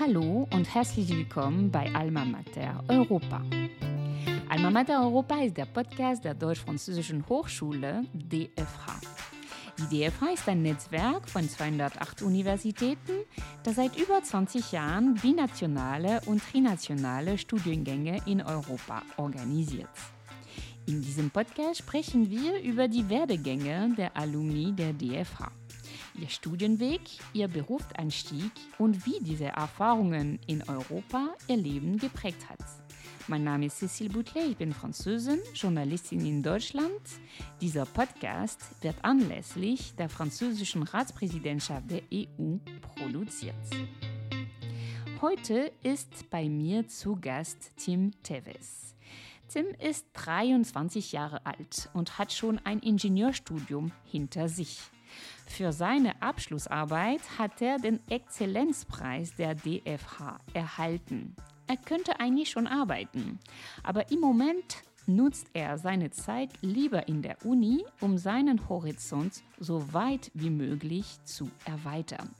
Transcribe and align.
Hallo 0.00 0.48
und 0.54 0.74
herzlich 0.74 1.10
willkommen 1.10 1.70
bei 1.70 1.94
Alma 1.94 2.24
Mater 2.24 2.82
Europa. 2.88 3.42
Alma 4.48 4.70
Mater 4.70 5.02
Europa 5.02 5.42
ist 5.42 5.58
der 5.58 5.66
Podcast 5.66 6.24
der 6.24 6.32
Deutsch-Französischen 6.32 7.28
Hochschule 7.28 8.06
DFH. 8.14 8.98
Die 9.76 9.98
DFH 9.98 10.32
ist 10.32 10.48
ein 10.48 10.62
Netzwerk 10.62 11.28
von 11.28 11.46
208 11.46 12.22
Universitäten, 12.22 13.12
das 13.62 13.74
seit 13.74 13.94
über 13.98 14.22
20 14.22 14.72
Jahren 14.72 15.16
binationale 15.16 16.22
und 16.24 16.42
trinationale 16.50 17.36
Studiengänge 17.36 18.22
in 18.24 18.40
Europa 18.40 19.02
organisiert. 19.18 19.90
In 20.86 21.02
diesem 21.02 21.28
Podcast 21.28 21.76
sprechen 21.76 22.30
wir 22.30 22.58
über 22.62 22.88
die 22.88 23.06
Werdegänge 23.10 23.94
der 23.98 24.16
Alumni 24.16 24.72
der 24.72 24.94
DFH 24.94 25.59
ihr 26.14 26.28
Studienweg, 26.28 27.00
ihr 27.32 27.48
Berufseinstieg 27.48 28.52
und 28.78 29.06
wie 29.06 29.20
diese 29.20 29.46
Erfahrungen 29.46 30.38
in 30.46 30.62
Europa 30.68 31.34
ihr 31.48 31.56
Leben 31.56 31.98
geprägt 31.98 32.48
hat. 32.48 32.60
Mein 33.28 33.44
Name 33.44 33.66
ist 33.66 33.80
Cécile 33.80 34.10
Boutelet, 34.10 34.50
ich 34.50 34.56
bin 34.56 34.72
Französin, 34.72 35.38
Journalistin 35.54 36.24
in 36.26 36.42
Deutschland. 36.42 37.00
Dieser 37.60 37.86
Podcast 37.86 38.60
wird 38.82 38.96
anlässlich 39.04 39.94
der 39.96 40.08
französischen 40.08 40.82
Ratspräsidentschaft 40.82 41.90
der 41.90 42.02
EU 42.12 42.56
produziert. 42.80 43.54
Heute 45.20 45.70
ist 45.82 46.30
bei 46.30 46.48
mir 46.48 46.88
zu 46.88 47.16
Gast 47.20 47.76
Tim 47.76 48.10
Teves. 48.22 48.96
Tim 49.48 49.66
ist 49.78 50.06
23 50.14 51.12
Jahre 51.12 51.44
alt 51.44 51.90
und 51.92 52.18
hat 52.18 52.32
schon 52.32 52.58
ein 52.58 52.78
Ingenieurstudium 52.78 53.92
hinter 54.04 54.48
sich. 54.48 54.80
Für 55.50 55.72
seine 55.72 56.22
Abschlussarbeit 56.22 57.20
hat 57.36 57.60
er 57.60 57.78
den 57.78 57.98
Exzellenzpreis 58.08 59.34
der 59.34 59.54
DFH 59.56 60.38
erhalten. 60.54 61.34
Er 61.66 61.76
könnte 61.76 62.18
eigentlich 62.18 62.50
schon 62.50 62.66
arbeiten, 62.66 63.40
aber 63.82 64.10
im 64.10 64.20
Moment 64.20 64.78
nutzt 65.06 65.48
er 65.52 65.76
seine 65.76 66.12
Zeit 66.12 66.50
lieber 66.62 67.08
in 67.08 67.20
der 67.20 67.44
Uni, 67.44 67.84
um 68.00 68.16
seinen 68.16 68.68
Horizont 68.68 69.42
so 69.58 69.92
weit 69.92 70.30
wie 70.34 70.50
möglich 70.50 71.18
zu 71.24 71.50
erweitern. 71.66 72.30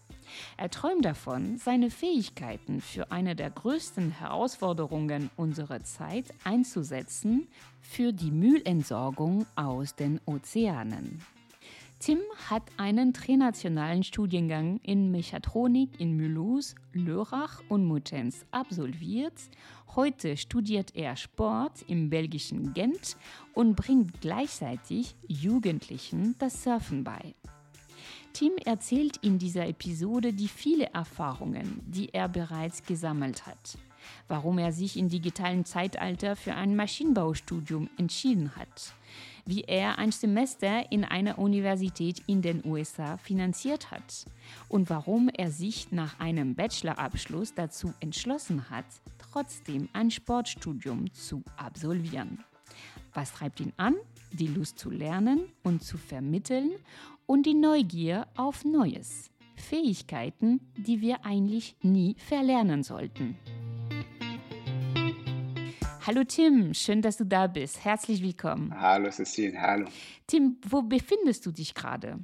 Er 0.57 0.71
träumt 0.71 1.05
davon, 1.05 1.59
seine 1.59 1.91
Fähigkeiten 1.91 2.81
für 2.81 3.11
eine 3.11 3.35
der 3.35 3.51
größten 3.51 4.13
Herausforderungen 4.13 5.31
unserer 5.37 5.83
Zeit 5.83 6.27
einzusetzen, 6.45 7.49
für 7.83 8.13
die 8.13 8.31
Müllentsorgung 8.31 9.47
aus 9.57 9.97
den 9.97 10.21
Ozeanen. 10.27 11.21
Tim 12.01 12.21
hat 12.49 12.63
einen 12.79 13.13
trinationalen 13.13 14.03
Studiengang 14.03 14.81
in 14.83 15.11
Mechatronik 15.11 16.01
in 16.01 16.17
Mulhouse, 16.17 16.75
Lörrach 16.95 17.61
und 17.69 17.85
Muttenz 17.85 18.47
absolviert. 18.53 19.35
Heute 19.95 20.39
studiert 20.39 20.97
er 20.97 21.17
Sport 21.17 21.85
im 21.89 22.09
belgischen 22.09 22.73
Gent 22.73 23.19
und 23.53 23.77
bringt 23.77 24.23
gleichzeitig 24.23 25.15
Jugendlichen 25.29 26.37
das 26.39 26.63
Surfen 26.63 27.05
bei. 27.05 27.35
Tim 28.33 28.53
erzählt 28.65 29.19
in 29.19 29.39
dieser 29.39 29.69
Episode 29.69 30.33
die 30.33 30.49
vielen 30.49 30.95
Erfahrungen, 30.95 31.83
die 31.85 32.15
er 32.15 32.31
bereits 32.31 32.83
gesammelt 32.83 33.45
hat, 33.45 33.77
warum 34.27 34.57
er 34.57 34.73
sich 34.73 34.97
im 34.97 35.11
digitalen 35.11 35.67
Zeitalter 35.67 36.35
für 36.35 36.55
ein 36.55 36.77
Maschinenbaustudium 36.77 37.91
entschieden 37.99 38.57
hat, 38.57 38.95
wie 39.47 39.63
er 39.63 39.99
ein 39.99 40.13
Semester 40.13 40.91
in 40.91 41.05
einer 41.05 41.39
Universität 41.39 42.23
in 42.27 42.43
den 42.43 42.65
USA 42.65 43.17
finanziert 43.17 43.91
hat 43.91 44.25
und 44.69 44.91
warum 44.91 45.29
er 45.29 45.51
sich 45.51 45.93
nach 45.93 46.19
einem 46.21 46.55
Bachelorabschluss 46.55 47.55
dazu 47.55 47.93
entschlossen 48.01 48.71
hat, 48.71 48.87
trotzdem 49.19 49.89
ein 49.93 50.11
Sportstudium 50.11 51.13
zu 51.13 51.43
absolvieren. 51.57 52.45
Was 53.15 53.33
treibt 53.33 53.61
ihn 53.61 53.73
an? 53.77 53.97
Die 54.33 54.47
Lust 54.47 54.79
zu 54.79 54.91
lernen 54.91 55.41
und 55.63 55.83
zu 55.83 55.99
vermitteln 55.99 56.71
und 57.27 57.47
die 57.47 57.55
Neugier 57.55 58.27
auf 58.37 58.65
Neues. 58.65 59.31
Fähigkeiten, 59.57 60.61
die 60.77 61.01
wir 61.01 61.25
eigentlich 61.25 61.77
nie 61.83 62.17
verlernen 62.19 62.83
sollten. 62.83 63.37
Hallo 66.13 66.25
Tim, 66.25 66.75
schön, 66.75 67.03
dass 67.03 67.19
du 67.19 67.25
da 67.25 67.47
bist. 67.47 67.85
Herzlich 67.85 68.21
willkommen. 68.21 68.75
Hallo 68.75 69.13
Cecile, 69.13 69.57
hallo. 69.61 69.87
Tim, 70.27 70.57
wo 70.69 70.83
befindest 70.83 71.47
du 71.47 71.53
dich 71.53 71.73
gerade? 71.73 72.19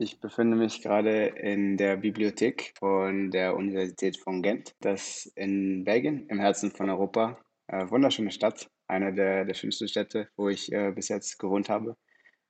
Ich 0.00 0.18
befinde 0.18 0.56
mich 0.56 0.82
gerade 0.82 1.26
in 1.26 1.76
der 1.76 1.96
Bibliothek 1.96 2.74
von 2.76 3.30
der 3.30 3.54
Universität 3.54 4.16
von 4.16 4.42
Gent, 4.42 4.74
das 4.80 5.26
in 5.36 5.84
Belgien, 5.84 6.26
im 6.26 6.40
Herzen 6.40 6.72
von 6.72 6.90
Europa. 6.90 7.38
Äh, 7.68 7.88
wunderschöne 7.88 8.32
Stadt, 8.32 8.68
eine 8.88 9.14
der, 9.14 9.44
der 9.44 9.54
schönsten 9.54 9.86
Städte, 9.86 10.28
wo 10.36 10.48
ich 10.48 10.72
äh, 10.72 10.90
bis 10.90 11.06
jetzt 11.06 11.38
gewohnt 11.38 11.68
habe. 11.68 11.96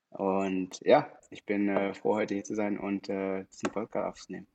Und 0.09 0.81
ja, 0.81 1.13
ich 1.29 1.45
bin 1.45 1.69
äh, 1.69 1.93
froh, 1.93 2.15
heute 2.15 2.33
hier 2.33 2.45
zu 2.45 2.55
sein 2.55 2.79
und 2.79 3.11
äh, 3.11 3.45
diesen 3.53 3.71
Podcast 3.71 4.07
aufzunehmen. 4.07 4.47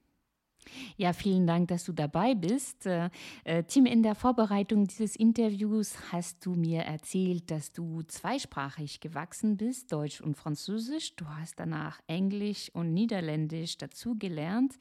Ja, 0.98 1.14
vielen 1.14 1.48
Dank, 1.48 1.70
dass 1.70 1.86
du 1.86 1.94
dabei 1.94 2.36
bist. 2.36 2.86
Äh, 2.86 3.10
äh, 3.44 3.64
Tim, 3.64 3.86
in 3.86 4.04
der 4.04 4.16
Vorbereitung 4.16 4.88
dieses 4.88 5.16
Interviews 5.16 6.12
hast 6.12 6.46
du 6.46 6.56
mir 6.56 6.82
erzählt, 6.82 7.50
dass 7.52 7.72
du 7.72 8.04
zweisprachig 8.04 9.00
gewachsen 9.00 9.58
bist, 9.58 9.92
Deutsch 9.92 10.22
und 10.22 10.36
Französisch. 10.36 11.16
Du 11.16 11.26
hast 11.28 11.60
danach 11.60 12.00
Englisch 12.08 12.70
und 12.74 12.94
Niederländisch 12.94 13.78
dazugelernt. 13.78 14.76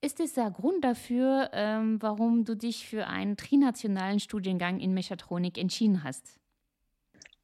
Ist 0.00 0.18
es 0.18 0.34
der 0.34 0.50
Grund 0.50 0.84
dafür, 0.84 1.50
ähm, 1.52 2.02
warum 2.02 2.44
du 2.44 2.56
dich 2.56 2.88
für 2.88 3.06
einen 3.06 3.36
trinationalen 3.36 4.18
Studiengang 4.18 4.80
in 4.80 4.94
Mechatronik 4.94 5.58
entschieden 5.58 6.02
hast? 6.02 6.40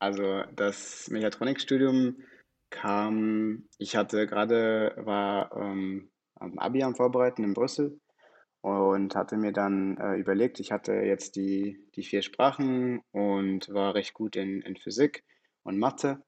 Also 0.01 0.43
das 0.55 1.09
Mechatronikstudium 1.09 2.17
kam, 2.71 3.65
ich 3.79 3.97
hatte 3.97 4.27
gerade, 4.27 4.95
war 4.97 5.55
ähm, 5.57 6.11
am 6.41 6.59
Abi 6.59 6.83
am 6.83 6.95
Vorbereiten 6.95 7.45
in 7.45 7.55
Brüssel 7.55 8.01
und 8.61 9.15
hatte 9.15 9.37
mir 9.37 9.53
dann 9.53 9.97
äh, 9.99 10.17
überlegt, 10.17 10.61
ich 10.61 10.73
hatte 10.73 10.93
jetzt 10.93 11.37
die, 11.37 11.79
die 11.95 12.03
vier 12.03 12.23
Sprachen 12.23 13.03
und 13.13 13.73
war 13.73 13.95
recht 13.95 14.15
gut 14.15 14.37
in, 14.37 14.63
in 14.63 14.77
Physik 14.77 15.25
und 15.63 15.79
Mathe 15.79 16.23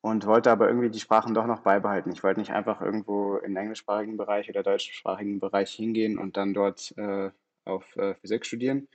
und 0.00 0.26
wollte 0.26 0.50
aber 0.50 0.68
irgendwie 0.68 0.90
die 0.90 1.00
Sprachen 1.00 1.34
doch 1.34 1.46
noch 1.46 1.60
beibehalten. 1.60 2.12
Ich 2.12 2.22
wollte 2.22 2.40
nicht 2.40 2.52
einfach 2.52 2.80
irgendwo 2.80 3.36
in 3.36 3.56
englischsprachigen 3.56 4.16
Bereich 4.16 4.48
oder 4.48 4.62
deutschsprachigen 4.62 5.40
Bereich 5.40 5.72
hingehen 5.72 6.18
und 6.18 6.36
dann 6.36 6.54
dort 6.54 6.94
äh, 6.96 7.30
auf 7.64 7.84
äh, 7.96 8.14
Physik 8.14 8.46
studieren. 8.46 8.88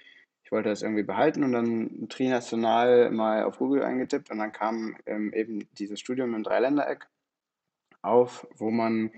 Ich 0.44 0.52
wollte 0.52 0.70
das 0.70 0.82
irgendwie 0.82 1.04
behalten 1.04 1.44
und 1.44 1.54
dann 1.54 2.08
trinational 2.10 3.12
mal 3.12 3.44
auf 3.44 3.58
Google 3.58 3.84
eingetippt 3.84 4.32
und 4.32 4.40
dann 4.40 4.52
kam 4.52 4.96
ähm, 5.06 5.34
eben 5.34 5.68
dieses 5.74 6.00
Studium 6.00 6.34
im 6.36 6.44
Dreiländereck 6.44 7.08
auf, 8.02 8.48
wo 8.56 8.70
man 8.70 9.12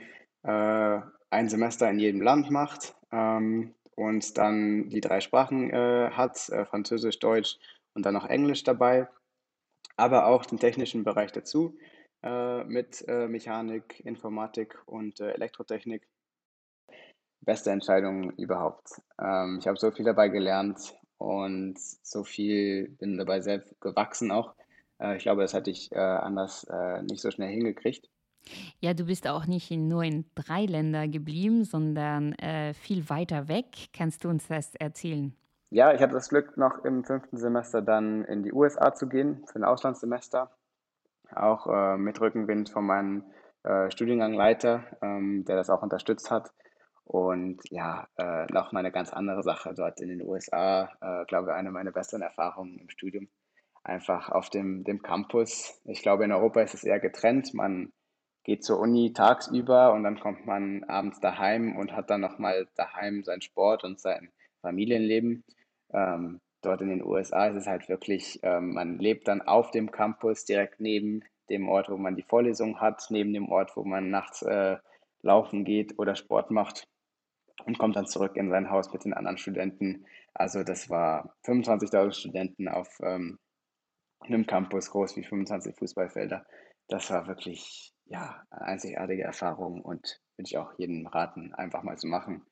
äh, 0.44 1.02
ein 1.30 1.50
Semester 1.50 1.90
in 1.90 2.00
jedem 2.00 2.22
Land 2.22 2.50
macht 2.50 2.96
ähm, 3.12 3.74
und 3.96 4.38
dann 4.38 4.90
die 4.90 5.02
drei 5.02 5.20
Sprachen 5.20 5.70
äh, 5.72 6.12
hat, 6.12 6.50
äh, 6.50 6.66
Französisch, 6.66 7.20
Deutsch 7.20 7.58
und 7.94 8.06
dann 8.06 8.14
noch 8.14 8.28
Englisch 8.28 8.64
dabei, 8.64 9.08
aber 9.96 10.28
auch 10.28 10.46
den 10.46 10.60
technischen 10.60 11.04
Bereich 11.04 11.32
dazu 11.32 11.78
äh, 12.24 12.64
mit 12.64 13.04
äh, 13.08 13.28
Mechanik, 13.28 14.00
Informatik 14.02 14.78
und 14.86 15.20
äh, 15.20 15.32
Elektrotechnik. 15.32 16.08
Beste 17.42 17.72
Entscheidung 17.72 18.32
überhaupt. 18.32 19.02
Ähm, 19.22 19.58
ich 19.60 19.68
habe 19.68 19.78
so 19.78 19.92
viel 19.92 20.06
dabei 20.06 20.30
gelernt 20.30 20.96
und 21.18 21.80
so 21.80 22.24
viel 22.24 22.90
bin 23.00 23.18
dabei 23.18 23.42
selbst 23.42 23.80
gewachsen 23.82 24.32
auch. 24.32 24.56
Äh, 25.00 25.18
ich 25.18 25.24
glaube, 25.24 25.42
das 25.42 25.54
hätte 25.54 25.72
ich 25.72 25.96
anders 25.96 26.68
nicht 27.04 27.22
so 27.22 27.32
schnell 27.32 27.50
hingekriegt. 27.50 28.10
Ja, 28.80 28.94
du 28.94 29.06
bist 29.06 29.28
auch 29.28 29.46
nicht 29.46 29.72
in, 29.72 29.88
nur 29.88 30.04
in 30.04 30.26
drei 30.36 30.66
Ländern 30.66 31.12
geblieben, 31.12 31.64
sondern 31.64 32.34
äh, 32.34 32.74
viel 32.74 33.10
weiter 33.10 33.48
weg. 33.48 33.90
Kannst 33.94 34.24
du 34.24 34.30
uns 34.30 34.48
das 34.48 34.76
erzählen? 34.76 35.36
Ja, 35.70 35.94
ich 35.94 36.02
hatte 36.02 36.14
das 36.14 36.30
Glück, 36.30 36.56
noch 36.56 36.86
im 36.86 37.04
fünften 37.04 37.38
Semester 37.38 37.82
dann 37.82 38.24
in 38.24 38.44
die 38.44 38.54
USA 38.54 38.94
zu 38.94 39.10
gehen 39.10 39.44
für 39.48 39.60
ein 39.60 39.66
Auslandssemester. 39.66 40.52
Auch 41.36 41.68
äh, 41.68 41.98
mit 41.98 42.22
Rückenwind 42.22 42.70
von 42.70 42.86
meinem 42.86 43.24
äh, 43.64 43.92
Studiengangleiter, 43.92 44.86
ähm, 45.02 45.44
der 45.46 45.58
das 45.58 45.70
auch 45.70 45.84
unterstützt 45.84 46.32
hat. 46.32 46.54
Und 47.04 47.62
ja, 47.70 48.08
äh, 48.18 48.46
noch 48.52 48.72
mal 48.72 48.80
eine 48.80 48.92
ganz 48.92 49.12
andere 49.12 49.44
Sache 49.44 49.74
dort 49.74 50.00
in 50.00 50.10
den 50.10 50.22
USA. 50.22 50.90
Äh, 51.02 51.26
glaube 51.26 51.54
eine 51.54 51.72
meiner 51.72 51.92
besten 51.92 52.22
Erfahrungen 52.22 52.80
im 52.80 52.90
Studium. 52.90 53.28
Einfach 53.84 54.30
auf 54.30 54.50
dem, 54.50 54.84
dem 54.84 55.02
Campus. 55.02 55.82
Ich 55.86 56.02
glaube, 56.02 56.26
in 56.26 56.32
Europa 56.32 56.62
ist 56.62 56.74
es 56.74 56.84
eher 56.84 57.00
getrennt. 57.00 57.54
Man 57.54 57.94
geht 58.48 58.64
zur 58.64 58.80
Uni 58.80 59.12
tagsüber 59.12 59.92
und 59.92 60.04
dann 60.04 60.22
kommt 60.22 60.46
man 60.46 60.86
abends 60.86 61.20
daheim 61.20 61.76
und 61.76 61.92
hat 61.92 62.10
dann 62.10 62.22
nochmal 62.22 62.66
daheim 62.76 63.24
seinen 63.24 63.42
Sport 63.42 63.84
und 63.84 64.00
sein 64.00 64.32
Familienleben. 64.62 65.44
Ähm, 65.92 66.40
dort 66.62 66.80
in 66.80 66.88
den 66.88 67.04
USA 67.04 67.48
ist 67.48 67.58
es 67.58 67.68
halt 67.68 67.90
wirklich, 67.90 68.40
ähm, 68.44 68.74
man 68.74 69.00
lebt 69.00 69.28
dann 69.28 69.42
auf 69.42 69.72
dem 69.72 69.92
Campus 69.92 70.46
direkt 70.46 70.80
neben 70.80 71.26
dem 71.50 71.68
Ort, 71.68 71.90
wo 71.90 71.98
man 71.98 72.16
die 72.16 72.24
Vorlesung 72.24 72.80
hat, 72.80 73.08
neben 73.10 73.34
dem 73.34 73.50
Ort, 73.50 73.76
wo 73.76 73.84
man 73.84 74.10
nachts 74.10 74.44
äh, 74.44 74.78
laufen 75.22 75.66
geht 75.66 76.00
oder 76.00 76.16
Sport 76.16 76.50
macht. 76.50 76.88
und 77.66 77.78
kommt 77.78 77.98
dann 77.98 78.08
zurück 78.08 78.38
in 78.38 78.50
sein 78.50 78.70
Haus 78.70 78.94
mit 78.94 79.04
den 79.04 79.14
anderen 79.14 79.38
Studenten. 79.38 80.06
Also 80.34 80.64
das 80.64 80.90
war 80.90 81.36
25.000 81.44 82.14
Studenten 82.14 82.70
auf 82.70 82.88
ähm, 83.02 83.40
einem 84.22 84.48
Campus 84.48 84.90
groß 84.92 85.18
wie 85.18 85.24
25 85.24 85.76
Fußballfelder. 85.76 86.46
Das 86.88 87.12
war 87.12 87.28
wirklich 87.28 87.94
ja, 88.10 88.44
einzigartige 88.50 89.24
Erfahrung 89.24 89.82
und 89.82 90.22
würde 90.36 90.48
ich 90.48 90.58
auch 90.58 90.74
jedem 90.78 91.08
raten, 91.08 91.54
einfach 91.54 91.84
mal 91.84 91.98
zu 91.98 92.08
machen. 92.08 92.46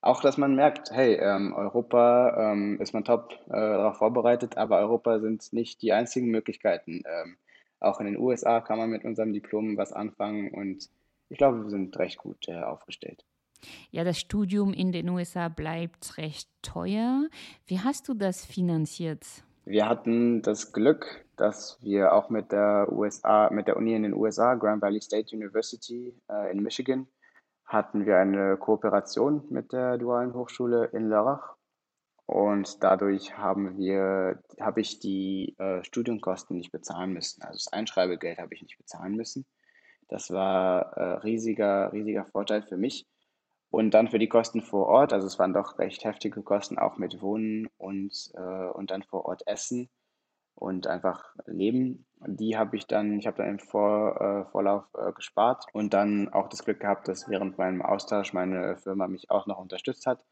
Auch, 0.00 0.20
dass 0.20 0.36
man 0.36 0.54
merkt, 0.54 0.90
hey, 0.90 1.14
ähm, 1.14 1.54
Europa 1.54 2.52
ähm, 2.52 2.80
ist 2.80 2.92
man 2.92 3.04
top 3.04 3.32
äh, 3.46 3.52
darauf 3.52 3.96
vorbereitet, 3.96 4.58
aber 4.58 4.78
Europa 4.78 5.18
sind 5.20 5.52
nicht 5.52 5.80
die 5.80 5.92
einzigen 5.92 6.30
Möglichkeiten. 6.30 7.02
Ähm, 7.06 7.38
auch 7.80 8.00
in 8.00 8.06
den 8.06 8.18
USA 8.18 8.60
kann 8.60 8.78
man 8.78 8.90
mit 8.90 9.04
unserem 9.04 9.32
Diplom 9.32 9.76
was 9.76 9.92
anfangen 9.92 10.50
und 10.50 10.90
ich 11.30 11.38
glaube, 11.38 11.62
wir 11.62 11.70
sind 11.70 11.96
recht 11.98 12.18
gut 12.18 12.48
äh, 12.48 12.60
aufgestellt. 12.60 13.24
Ja, 13.90 14.04
das 14.04 14.18
Studium 14.18 14.72
in 14.72 14.92
den 14.92 15.08
USA 15.08 15.48
bleibt 15.48 16.18
recht 16.18 16.48
teuer. 16.62 17.28
Wie 17.66 17.80
hast 17.80 18.08
du 18.08 18.14
das 18.14 18.44
finanziert? 18.44 19.43
Wir 19.66 19.88
hatten 19.88 20.42
das 20.42 20.72
Glück, 20.72 21.24
dass 21.36 21.78
wir 21.80 22.12
auch 22.12 22.28
mit 22.28 22.52
der 22.52 22.88
USA, 22.92 23.48
mit 23.50 23.66
der 23.66 23.76
Uni 23.78 23.94
in 23.94 24.02
den 24.02 24.12
USA, 24.12 24.54
Grand 24.56 24.82
Valley 24.82 25.00
State 25.00 25.34
University 25.34 26.14
äh, 26.30 26.52
in 26.52 26.62
Michigan, 26.62 27.06
hatten 27.64 28.04
wir 28.04 28.18
eine 28.18 28.58
Kooperation 28.58 29.42
mit 29.48 29.72
der 29.72 29.96
Dualen 29.96 30.34
Hochschule 30.34 30.90
in 30.92 31.08
Lörrach. 31.08 31.56
Und 32.26 32.82
dadurch 32.82 33.38
haben 33.38 33.78
wir, 33.78 34.42
habe 34.60 34.80
ich 34.82 34.98
die 34.98 35.54
äh, 35.58 35.82
Studienkosten 35.82 36.56
nicht 36.56 36.70
bezahlen 36.70 37.12
müssen. 37.12 37.42
Also 37.42 37.54
das 37.64 37.72
Einschreibegeld 37.72 38.38
habe 38.38 38.54
ich 38.54 38.62
nicht 38.62 38.76
bezahlen 38.76 39.16
müssen. 39.16 39.46
Das 40.08 40.30
war 40.30 40.92
äh, 40.96 41.18
riesiger, 41.20 41.90
riesiger 41.92 42.26
Vorteil 42.26 42.62
für 42.62 42.76
mich. 42.76 43.06
Und 43.74 43.92
dann 43.92 44.06
für 44.06 44.20
die 44.20 44.28
Kosten 44.28 44.62
vor 44.62 44.86
Ort, 44.86 45.12
also 45.12 45.26
es 45.26 45.40
waren 45.40 45.52
doch 45.52 45.80
recht 45.80 46.04
heftige 46.04 46.42
Kosten, 46.42 46.78
auch 46.78 46.96
mit 46.96 47.20
Wohnen 47.20 47.66
und, 47.76 48.30
äh, 48.34 48.68
und 48.68 48.92
dann 48.92 49.02
vor 49.02 49.24
Ort 49.24 49.42
Essen 49.48 49.90
und 50.54 50.86
einfach 50.86 51.34
Leben. 51.46 52.06
Die 52.24 52.56
habe 52.56 52.76
ich 52.76 52.86
dann, 52.86 53.18
ich 53.18 53.26
habe 53.26 53.38
dann 53.38 53.48
im 53.48 53.58
vor, 53.58 54.20
äh, 54.20 54.50
Vorlauf 54.52 54.84
äh, 54.96 55.10
gespart 55.12 55.66
und 55.72 55.92
dann 55.92 56.28
auch 56.28 56.48
das 56.48 56.64
Glück 56.64 56.78
gehabt, 56.78 57.08
dass 57.08 57.28
während 57.28 57.58
meinem 57.58 57.82
Austausch 57.82 58.32
meine 58.32 58.76
Firma 58.76 59.08
mich 59.08 59.28
auch 59.32 59.46
noch 59.48 59.58
unterstützt 59.58 60.06
hat. 60.06 60.24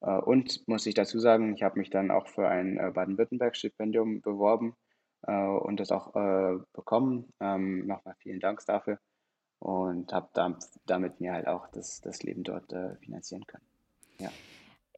Äh, 0.00 0.16
und 0.18 0.62
muss 0.68 0.86
ich 0.86 0.94
dazu 0.94 1.18
sagen, 1.18 1.52
ich 1.52 1.64
habe 1.64 1.80
mich 1.80 1.90
dann 1.90 2.12
auch 2.12 2.28
für 2.28 2.46
ein 2.46 2.78
äh, 2.78 2.92
Baden-Württemberg-Stipendium 2.94 4.20
beworben 4.20 4.76
äh, 5.22 5.34
und 5.34 5.80
das 5.80 5.90
auch 5.90 6.12
bekommen. 6.72 7.32
Ähm, 7.40 7.88
Nochmal 7.88 8.14
vielen 8.20 8.38
Dank 8.38 8.64
dafür 8.66 9.00
und 9.64 10.12
habe 10.12 10.28
da, 10.34 10.54
damit 10.86 11.20
mir 11.20 11.32
halt 11.32 11.48
auch 11.48 11.68
das, 11.68 12.02
das 12.02 12.22
Leben 12.22 12.44
dort 12.44 12.70
äh, 12.72 12.96
finanzieren 12.96 13.46
können. 13.46 13.64
Ja. 14.18 14.28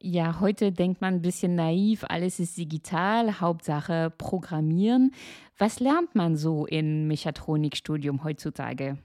Ja, 0.01 0.41
heute 0.41 0.73
denkt 0.73 1.01
man 1.01 1.15
ein 1.15 1.23
bisschen 1.23 1.55
naiv, 1.55 2.05
alles 2.09 2.39
ist 2.39 2.59
digital, 2.59 3.41
Hauptsache 3.41 4.13
Programmieren. 4.19 5.15
Was 5.57 5.81
lernt 5.81 6.15
man 6.15 6.37
so 6.37 6.67
im 6.67 7.07
Mechatronikstudium 7.07 8.23
heutzutage? 8.23 8.99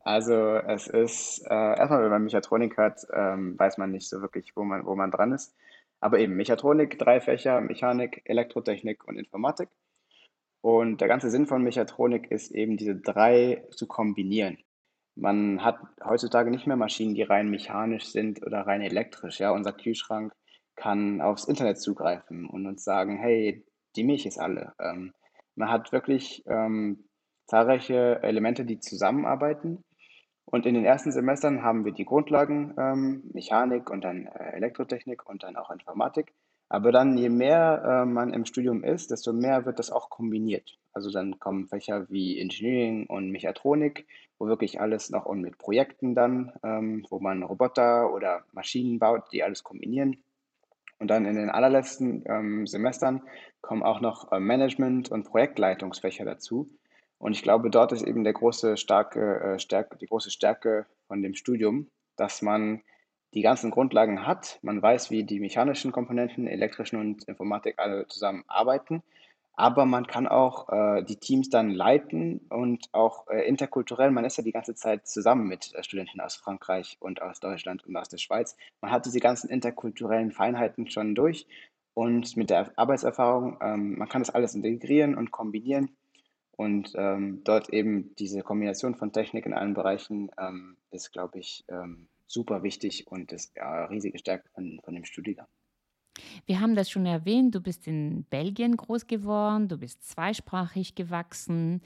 Also 0.00 0.34
es 0.34 0.86
ist, 0.86 1.44
äh, 1.46 1.54
erstmal 1.54 2.02
wenn 2.02 2.10
man 2.10 2.24
Mechatronik 2.24 2.78
hat, 2.78 3.00
ähm, 3.12 3.58
weiß 3.58 3.78
man 3.78 3.90
nicht 3.90 4.08
so 4.08 4.22
wirklich, 4.22 4.56
wo 4.56 4.64
man, 4.64 4.86
wo 4.86 4.94
man 4.94 5.10
dran 5.10 5.32
ist. 5.32 5.54
Aber 6.00 6.18
eben 6.20 6.34
Mechatronik, 6.36 6.98
drei 6.98 7.20
Fächer, 7.20 7.60
Mechanik, 7.60 8.22
Elektrotechnik 8.24 9.06
und 9.06 9.16
Informatik. 9.16 9.68
Und 10.62 11.00
der 11.00 11.08
ganze 11.08 11.28
Sinn 11.28 11.46
von 11.46 11.62
Mechatronik 11.62 12.30
ist 12.30 12.52
eben, 12.52 12.76
diese 12.76 12.94
drei 12.96 13.64
zu 13.72 13.86
kombinieren. 13.86 14.58
Man 15.16 15.62
hat 15.62 15.78
heutzutage 16.02 16.50
nicht 16.50 16.66
mehr 16.66 16.76
Maschinen, 16.76 17.14
die 17.14 17.22
rein 17.22 17.50
mechanisch 17.50 18.06
sind 18.06 18.46
oder 18.46 18.60
rein 18.66 18.80
elektrisch. 18.80 19.40
Ja, 19.40 19.50
unser 19.50 19.72
Kühlschrank 19.72 20.32
kann 20.76 21.20
aufs 21.20 21.44
Internet 21.44 21.80
zugreifen 21.80 22.48
und 22.48 22.66
uns 22.66 22.84
sagen, 22.84 23.18
hey, 23.18 23.66
die 23.96 24.04
Milch 24.04 24.24
ist 24.24 24.38
alle. 24.38 24.72
Ähm, 24.78 25.12
man 25.56 25.70
hat 25.70 25.92
wirklich 25.92 26.42
ähm, 26.46 27.04
zahlreiche 27.46 28.22
Elemente, 28.22 28.64
die 28.64 28.78
zusammenarbeiten. 28.78 29.84
Und 30.44 30.64
in 30.64 30.74
den 30.74 30.84
ersten 30.84 31.12
Semestern 31.12 31.62
haben 31.62 31.84
wir 31.84 31.92
die 31.92 32.04
Grundlagen 32.04 32.74
ähm, 32.78 33.30
Mechanik 33.32 33.90
und 33.90 34.02
dann 34.02 34.26
äh, 34.26 34.52
Elektrotechnik 34.52 35.28
und 35.28 35.42
dann 35.42 35.56
auch 35.56 35.70
Informatik. 35.70 36.32
Aber 36.72 36.90
dann, 36.90 37.18
je 37.18 37.28
mehr 37.28 37.82
äh, 37.84 38.06
man 38.06 38.32
im 38.32 38.46
Studium 38.46 38.82
ist, 38.82 39.10
desto 39.10 39.34
mehr 39.34 39.66
wird 39.66 39.78
das 39.78 39.90
auch 39.90 40.08
kombiniert. 40.08 40.78
Also 40.94 41.10
dann 41.10 41.38
kommen 41.38 41.68
Fächer 41.68 42.08
wie 42.08 42.40
Engineering 42.40 43.04
und 43.08 43.30
Mechatronik, 43.30 44.06
wo 44.38 44.46
wirklich 44.46 44.80
alles 44.80 45.10
noch 45.10 45.26
und 45.26 45.42
mit 45.42 45.58
Projekten 45.58 46.14
dann, 46.14 46.50
ähm, 46.64 47.04
wo 47.10 47.20
man 47.20 47.42
Roboter 47.42 48.10
oder 48.14 48.44
Maschinen 48.52 48.98
baut, 48.98 49.24
die 49.32 49.42
alles 49.42 49.64
kombinieren. 49.64 50.24
Und 50.98 51.08
dann 51.08 51.26
in 51.26 51.34
den 51.34 51.50
allerletzten 51.50 52.24
ähm, 52.24 52.66
Semestern 52.66 53.20
kommen 53.60 53.82
auch 53.82 54.00
noch 54.00 54.32
äh, 54.32 54.40
Management- 54.40 55.10
und 55.10 55.24
Projektleitungsfächer 55.24 56.24
dazu. 56.24 56.70
Und 57.18 57.32
ich 57.32 57.42
glaube, 57.42 57.68
dort 57.68 57.92
ist 57.92 58.02
eben 58.02 58.24
der 58.24 58.32
große 58.32 58.78
starke, 58.78 59.40
äh, 59.40 59.58
Stärke, 59.58 59.98
die 59.98 60.06
große 60.06 60.30
Stärke 60.30 60.86
von 61.06 61.20
dem 61.20 61.34
Studium, 61.34 61.90
dass 62.16 62.40
man 62.40 62.80
die 63.34 63.42
ganzen 63.42 63.70
Grundlagen 63.70 64.26
hat. 64.26 64.58
Man 64.62 64.82
weiß, 64.82 65.10
wie 65.10 65.24
die 65.24 65.40
mechanischen 65.40 65.92
Komponenten, 65.92 66.46
elektrischen 66.46 66.98
und 66.98 67.24
Informatik 67.24 67.78
alle 67.78 68.06
zusammen 68.08 68.44
arbeiten. 68.46 69.02
Aber 69.54 69.84
man 69.84 70.06
kann 70.06 70.26
auch 70.26 70.70
äh, 70.70 71.02
die 71.02 71.16
Teams 71.16 71.50
dann 71.50 71.70
leiten 71.70 72.40
und 72.48 72.88
auch 72.92 73.28
äh, 73.28 73.46
interkulturell. 73.46 74.10
Man 74.10 74.24
ist 74.24 74.38
ja 74.38 74.44
die 74.44 74.52
ganze 74.52 74.74
Zeit 74.74 75.06
zusammen 75.06 75.46
mit 75.46 75.74
äh, 75.74 75.82
Studenten 75.82 76.20
aus 76.20 76.36
Frankreich 76.36 76.96
und 77.00 77.20
aus 77.20 77.38
Deutschland 77.38 77.86
und 77.86 77.94
aus 77.96 78.08
der 78.08 78.16
Schweiz. 78.16 78.56
Man 78.80 78.90
hat 78.90 79.04
diese 79.04 79.20
ganzen 79.20 79.50
interkulturellen 79.50 80.32
Feinheiten 80.32 80.90
schon 80.90 81.14
durch. 81.14 81.46
Und 81.94 82.36
mit 82.38 82.48
der 82.48 82.72
Arbeitserfahrung, 82.76 83.58
ähm, 83.60 83.98
man 83.98 84.08
kann 84.08 84.22
das 84.22 84.34
alles 84.34 84.54
integrieren 84.54 85.14
und 85.14 85.30
kombinieren. 85.30 85.90
Und 86.52 86.92
ähm, 86.96 87.42
dort 87.44 87.68
eben 87.70 88.14
diese 88.18 88.42
Kombination 88.42 88.94
von 88.94 89.12
Technik 89.12 89.44
in 89.44 89.52
allen 89.52 89.74
Bereichen 89.74 90.30
ähm, 90.38 90.76
ist, 90.90 91.12
glaube 91.12 91.38
ich, 91.38 91.64
ähm, 91.68 92.08
super 92.32 92.62
wichtig 92.62 93.06
und 93.06 93.32
ist 93.32 93.54
ja 93.56 93.84
riesige 93.86 94.18
Stärke 94.18 94.48
von, 94.54 94.80
von 94.84 94.94
dem 94.94 95.04
Studiengang. 95.04 95.48
Wir 96.46 96.60
haben 96.60 96.74
das 96.74 96.90
schon 96.90 97.06
erwähnt, 97.06 97.54
du 97.54 97.60
bist 97.60 97.86
in 97.86 98.24
Belgien 98.24 98.76
groß 98.76 99.06
geworden, 99.06 99.68
du 99.68 99.78
bist 99.78 100.04
zweisprachig 100.08 100.94
gewachsen. 100.94 101.80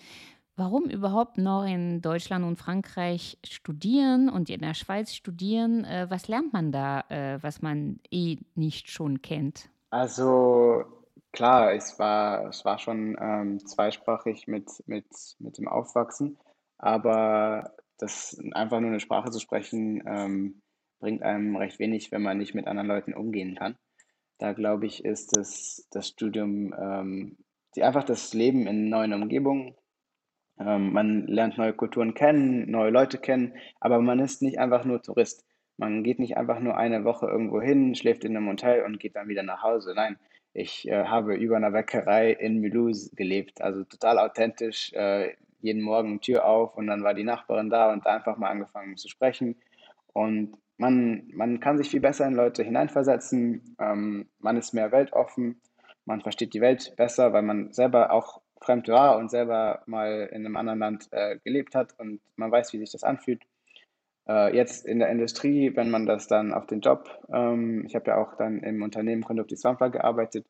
Warum 0.56 0.84
überhaupt 0.84 1.36
noch 1.36 1.64
in 1.64 2.00
Deutschland 2.00 2.44
und 2.44 2.56
Frankreich 2.56 3.38
studieren 3.44 4.30
und 4.30 4.48
in 4.48 4.62
der 4.62 4.72
Schweiz 4.72 5.12
studieren? 5.12 5.84
Äh, 5.84 6.06
was 6.08 6.28
lernt 6.28 6.52
man 6.52 6.72
da, 6.72 7.04
äh, 7.08 7.38
was 7.42 7.60
man 7.60 8.00
eh 8.10 8.38
nicht 8.54 8.90
schon 8.90 9.20
kennt? 9.20 9.68
Also 9.90 10.84
klar, 11.32 11.74
es 11.74 11.98
war, 11.98 12.48
es 12.48 12.64
war 12.64 12.78
schon 12.78 13.16
ähm, 13.20 13.64
zweisprachig 13.66 14.46
mit, 14.46 14.70
mit, 14.86 15.06
mit 15.38 15.58
dem 15.58 15.68
Aufwachsen, 15.68 16.38
aber 16.78 17.76
das 17.98 18.40
einfach 18.52 18.80
nur 18.80 18.90
eine 18.90 19.00
Sprache 19.00 19.30
zu 19.30 19.40
sprechen, 19.40 20.02
ähm, 20.06 20.62
bringt 20.98 21.22
einem 21.22 21.56
recht 21.56 21.78
wenig, 21.78 22.12
wenn 22.12 22.22
man 22.22 22.38
nicht 22.38 22.54
mit 22.54 22.66
anderen 22.66 22.88
Leuten 22.88 23.14
umgehen 23.14 23.54
kann. 23.54 23.76
Da 24.38 24.52
glaube 24.52 24.86
ich, 24.86 25.04
ist 25.04 25.36
das, 25.36 25.86
das 25.90 26.08
Studium 26.08 26.74
ähm, 26.78 27.36
die, 27.74 27.82
einfach 27.82 28.04
das 28.04 28.34
Leben 28.34 28.66
in 28.66 28.88
neuen 28.88 29.12
Umgebungen. 29.12 29.74
Ähm, 30.58 30.92
man 30.92 31.26
lernt 31.26 31.58
neue 31.58 31.74
Kulturen 31.74 32.14
kennen, 32.14 32.70
neue 32.70 32.90
Leute 32.90 33.18
kennen, 33.18 33.54
aber 33.80 34.00
man 34.00 34.18
ist 34.18 34.42
nicht 34.42 34.58
einfach 34.58 34.84
nur 34.84 35.02
Tourist. 35.02 35.44
Man 35.78 36.02
geht 36.02 36.18
nicht 36.18 36.38
einfach 36.38 36.60
nur 36.60 36.76
eine 36.76 37.04
Woche 37.04 37.26
irgendwo 37.26 37.60
hin, 37.60 37.94
schläft 37.94 38.24
in 38.24 38.36
einem 38.36 38.48
Hotel 38.48 38.84
und 38.84 38.98
geht 38.98 39.16
dann 39.16 39.28
wieder 39.28 39.42
nach 39.42 39.62
Hause. 39.62 39.92
Nein, 39.94 40.18
ich 40.54 40.88
äh, 40.88 41.04
habe 41.04 41.34
über 41.34 41.56
einer 41.56 41.72
Bäckerei 41.72 42.32
in 42.32 42.60
Mulhouse 42.60 43.10
gelebt, 43.14 43.60
also 43.60 43.84
total 43.84 44.18
authentisch. 44.18 44.90
Äh, 44.94 45.34
jeden 45.60 45.82
Morgen 45.82 46.20
Tür 46.20 46.44
auf 46.44 46.76
und 46.76 46.86
dann 46.86 47.02
war 47.02 47.14
die 47.14 47.24
Nachbarin 47.24 47.70
da 47.70 47.92
und 47.92 48.06
einfach 48.06 48.36
mal 48.36 48.50
angefangen 48.50 48.96
zu 48.96 49.08
sprechen. 49.08 49.56
Und 50.12 50.56
man, 50.78 51.28
man 51.32 51.60
kann 51.60 51.78
sich 51.78 51.90
viel 51.90 52.00
besser 52.00 52.26
in 52.26 52.34
Leute 52.34 52.62
hineinversetzen, 52.62 53.76
ähm, 53.78 54.28
man 54.38 54.56
ist 54.56 54.74
mehr 54.74 54.92
weltoffen, 54.92 55.60
man 56.04 56.20
versteht 56.20 56.54
die 56.54 56.60
Welt 56.60 56.94
besser, 56.96 57.32
weil 57.32 57.42
man 57.42 57.72
selber 57.72 58.12
auch 58.12 58.40
fremd 58.60 58.88
war 58.88 59.18
und 59.18 59.30
selber 59.30 59.82
mal 59.86 60.28
in 60.32 60.44
einem 60.44 60.56
anderen 60.56 60.78
Land 60.78 61.08
äh, 61.10 61.38
gelebt 61.44 61.74
hat 61.74 61.98
und 61.98 62.20
man 62.36 62.50
weiß, 62.50 62.72
wie 62.72 62.78
sich 62.78 62.92
das 62.92 63.04
anfühlt. 63.04 63.42
Äh, 64.28 64.56
jetzt 64.56 64.86
in 64.86 64.98
der 64.98 65.08
Industrie, 65.08 65.74
wenn 65.76 65.90
man 65.90 66.06
das 66.06 66.26
dann 66.26 66.52
auf 66.52 66.66
den 66.66 66.80
Job, 66.80 67.08
ähm, 67.32 67.84
ich 67.86 67.94
habe 67.94 68.10
ja 68.10 68.16
auch 68.16 68.36
dann 68.36 68.60
im 68.60 68.82
Unternehmen 68.82 69.22
Conducti 69.22 69.56
Swampa 69.56 69.88
gearbeitet, 69.88 70.46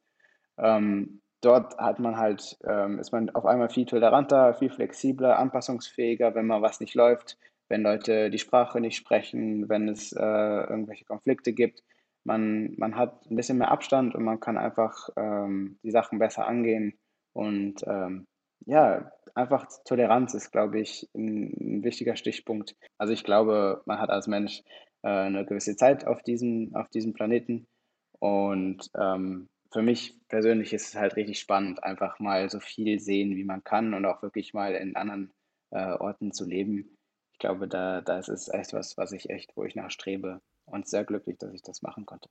ähm, 0.58 1.20
dort 1.40 1.76
hat 1.78 1.98
man 1.98 2.16
halt, 2.16 2.58
ähm, 2.64 2.98
ist 2.98 3.12
man 3.12 3.30
auf 3.30 3.46
einmal 3.46 3.68
viel 3.68 3.86
toleranter, 3.86 4.54
viel 4.54 4.70
flexibler, 4.70 5.38
anpassungsfähiger, 5.38 6.34
wenn 6.34 6.46
mal 6.46 6.62
was 6.62 6.80
nicht 6.80 6.94
läuft, 6.94 7.38
wenn 7.68 7.82
Leute 7.82 8.30
die 8.30 8.38
Sprache 8.38 8.80
nicht 8.80 8.96
sprechen, 8.96 9.68
wenn 9.68 9.88
es 9.88 10.12
äh, 10.12 10.20
irgendwelche 10.22 11.04
Konflikte 11.04 11.52
gibt. 11.52 11.82
Man, 12.24 12.74
man 12.76 12.96
hat 12.96 13.30
ein 13.30 13.36
bisschen 13.36 13.58
mehr 13.58 13.70
Abstand 13.70 14.14
und 14.14 14.24
man 14.24 14.40
kann 14.40 14.56
einfach 14.56 15.08
ähm, 15.16 15.78
die 15.82 15.90
Sachen 15.90 16.18
besser 16.18 16.46
angehen. 16.46 16.98
Und 17.32 17.82
ähm, 17.86 18.26
ja, 18.64 19.12
einfach 19.34 19.66
Toleranz 19.84 20.34
ist, 20.34 20.50
glaube 20.50 20.80
ich, 20.80 21.08
ein, 21.14 21.52
ein, 21.60 21.84
wichtiger 21.84 22.16
Stichpunkt. 22.16 22.74
Also 22.98 23.12
ich 23.12 23.22
glaube, 23.22 23.82
man 23.86 23.98
hat 23.98 24.10
als 24.10 24.26
Mensch 24.26 24.62
äh, 25.02 25.08
eine 25.08 25.44
gewisse 25.44 25.76
Zeit 25.76 26.06
auf 26.06 26.22
diesem, 26.22 26.74
auf 26.74 26.88
diesem 26.88 27.12
Planeten. 27.12 27.66
Und 28.18 28.90
ähm, 28.98 29.48
für 29.72 29.82
mich 29.82 30.18
persönlich 30.28 30.72
ist 30.72 30.88
es 30.88 30.94
halt 30.94 31.16
richtig 31.16 31.38
spannend, 31.38 31.82
einfach 31.82 32.18
mal 32.18 32.50
so 32.50 32.60
viel 32.60 32.98
sehen, 32.98 33.36
wie 33.36 33.44
man 33.44 33.64
kann 33.64 33.94
und 33.94 34.04
auch 34.04 34.22
wirklich 34.22 34.54
mal 34.54 34.74
in 34.74 34.96
anderen 34.96 35.32
äh, 35.70 35.92
Orten 35.92 36.32
zu 36.32 36.44
leben. 36.44 36.96
Ich 37.32 37.38
glaube, 37.38 37.68
da, 37.68 38.00
das 38.00 38.28
ist 38.28 38.52
echt 38.52 38.72
was, 38.72 38.96
was 38.96 39.12
ich 39.12 39.30
echt, 39.30 39.56
wo 39.56 39.64
ich 39.64 39.74
nachstrebe 39.74 40.40
und 40.64 40.88
sehr 40.88 41.04
glücklich, 41.04 41.38
dass 41.38 41.52
ich 41.52 41.62
das 41.62 41.82
machen 41.82 42.06
konnte. 42.06 42.28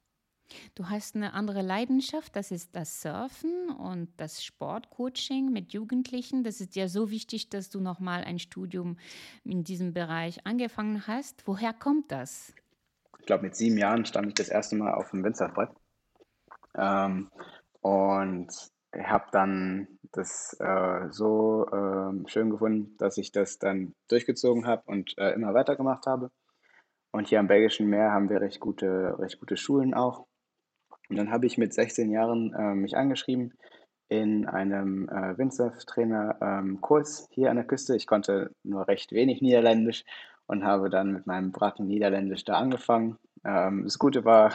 Du 0.75 0.89
hast 0.89 1.15
eine 1.15 1.33
andere 1.33 1.61
Leidenschaft, 1.61 2.35
das 2.35 2.51
ist 2.51 2.75
das 2.75 3.01
Surfen 3.01 3.69
und 3.69 4.09
das 4.17 4.43
Sportcoaching 4.43 5.51
mit 5.51 5.73
Jugendlichen. 5.73 6.43
Das 6.43 6.61
ist 6.61 6.75
ja 6.75 6.87
so 6.87 7.09
wichtig, 7.09 7.49
dass 7.49 7.69
du 7.69 7.79
nochmal 7.79 8.23
ein 8.23 8.39
Studium 8.39 8.97
in 9.43 9.63
diesem 9.63 9.93
Bereich 9.93 10.45
angefangen 10.45 11.07
hast. 11.07 11.47
Woher 11.47 11.73
kommt 11.73 12.11
das? 12.11 12.53
Ich 13.19 13.25
glaube, 13.25 13.43
mit 13.43 13.55
sieben 13.55 13.77
Jahren 13.77 14.05
stand 14.05 14.27
ich 14.27 14.33
das 14.35 14.49
erste 14.49 14.75
Mal 14.75 14.93
auf 14.93 15.09
dem 15.09 15.23
Windsurfbrett. 15.23 15.69
Ähm, 16.77 17.29
und 17.81 18.49
habe 18.97 19.25
dann 19.31 19.87
das 20.11 20.55
äh, 20.59 21.07
so 21.11 21.67
äh, 21.67 22.29
schön 22.29 22.49
gefunden, 22.49 22.95
dass 22.97 23.17
ich 23.17 23.31
das 23.31 23.59
dann 23.59 23.93
durchgezogen 24.07 24.65
habe 24.65 24.83
und 24.85 25.17
äh, 25.17 25.31
immer 25.31 25.53
weitergemacht 25.53 26.05
habe. 26.07 26.31
Und 27.11 27.27
hier 27.27 27.39
am 27.39 27.47
Belgischen 27.47 27.87
Meer 27.87 28.11
haben 28.11 28.29
wir 28.29 28.41
recht 28.41 28.59
gute, 28.59 29.17
recht 29.19 29.39
gute 29.39 29.57
Schulen 29.57 29.93
auch. 29.93 30.25
Und 31.09 31.17
dann 31.17 31.31
habe 31.31 31.45
ich 31.45 31.57
mit 31.57 31.73
16 31.73 32.11
Jahren 32.11 32.53
äh, 32.53 32.73
mich 32.73 32.97
angeschrieben 32.97 33.53
in 34.07 34.45
einem 34.45 35.09
äh, 35.09 35.37
Windsurf-Trainer-Kurs 35.37 37.21
ähm, 37.21 37.27
hier 37.31 37.49
an 37.49 37.55
der 37.57 37.65
Küste. 37.65 37.95
Ich 37.95 38.07
konnte 38.07 38.51
nur 38.63 38.87
recht 38.87 39.11
wenig 39.11 39.41
Niederländisch 39.41 40.03
und 40.47 40.63
habe 40.63 40.89
dann 40.89 41.11
mit 41.11 41.25
meinem 41.25 41.51
Braten 41.51 41.87
Niederländisch 41.87 42.43
da 42.45 42.55
angefangen. 42.55 43.17
Ähm, 43.43 43.83
das 43.83 43.97
Gute 43.97 44.25
war, 44.25 44.53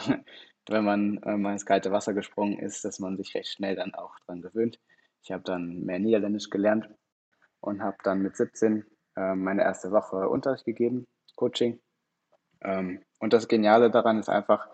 wenn 0.69 0.85
man 0.85 1.17
äh, 1.23 1.37
mal 1.37 1.53
ins 1.53 1.65
kalte 1.65 1.91
Wasser 1.91 2.13
gesprungen 2.13 2.59
ist, 2.59 2.85
dass 2.85 2.99
man 2.99 3.17
sich 3.17 3.33
recht 3.35 3.49
schnell 3.49 3.75
dann 3.75 3.93
auch 3.93 4.19
dran 4.19 4.41
gewöhnt. 4.41 4.79
Ich 5.23 5.31
habe 5.31 5.43
dann 5.43 5.81
mehr 5.81 5.99
Niederländisch 5.99 6.49
gelernt 6.49 6.89
und 7.59 7.81
habe 7.81 7.97
dann 8.03 8.21
mit 8.21 8.35
17 8.35 8.85
äh, 9.15 9.35
meine 9.35 9.63
erste 9.63 9.91
Woche 9.91 10.29
Unterricht 10.29 10.65
gegeben, 10.65 11.07
Coaching. 11.35 11.79
Ähm, 12.63 13.01
und 13.19 13.33
das 13.33 13.47
Geniale 13.47 13.91
daran 13.91 14.19
ist 14.19 14.29
einfach, 14.29 14.67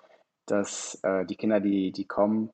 dass 0.46 1.00
äh, 1.04 1.26
die 1.26 1.36
Kinder, 1.36 1.60
die, 1.60 1.92
die 1.92 2.06
kommen, 2.06 2.52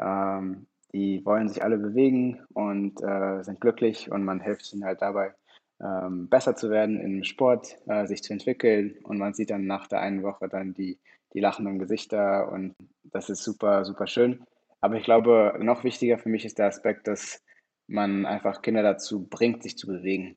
ähm, 0.00 0.66
die 0.92 1.24
wollen 1.24 1.48
sich 1.48 1.62
alle 1.62 1.78
bewegen 1.78 2.44
und 2.54 3.02
äh, 3.02 3.42
sind 3.42 3.60
glücklich 3.60 4.10
und 4.10 4.24
man 4.24 4.40
hilft 4.40 4.72
ihnen 4.72 4.84
halt 4.84 5.02
dabei, 5.02 5.34
ähm, 5.80 6.28
besser 6.28 6.56
zu 6.56 6.70
werden 6.70 7.00
im 7.00 7.22
Sport, 7.22 7.78
äh, 7.86 8.06
sich 8.06 8.22
zu 8.22 8.32
entwickeln 8.32 8.96
und 9.02 9.18
man 9.18 9.34
sieht 9.34 9.50
dann 9.50 9.66
nach 9.66 9.86
der 9.86 10.00
einen 10.00 10.22
Woche 10.22 10.48
dann 10.48 10.74
die, 10.74 10.98
die 11.34 11.40
lachenden 11.40 11.78
Gesichter 11.78 12.50
und 12.50 12.74
das 13.04 13.30
ist 13.30 13.42
super, 13.42 13.84
super 13.84 14.06
schön. 14.06 14.44
Aber 14.80 14.96
ich 14.96 15.04
glaube, 15.04 15.58
noch 15.60 15.84
wichtiger 15.84 16.18
für 16.18 16.28
mich 16.28 16.44
ist 16.44 16.58
der 16.58 16.66
Aspekt, 16.66 17.08
dass 17.08 17.42
man 17.88 18.26
einfach 18.26 18.62
Kinder 18.62 18.82
dazu 18.82 19.26
bringt, 19.26 19.62
sich 19.62 19.76
zu 19.76 19.86
bewegen. 19.86 20.36